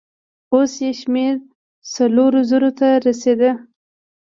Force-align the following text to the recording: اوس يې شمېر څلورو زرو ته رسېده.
اوس 0.53 0.73
يې 0.83 0.91
شمېر 1.01 1.35
څلورو 1.93 2.39
زرو 2.49 2.71
ته 2.79 2.87
رسېده. 3.05 3.51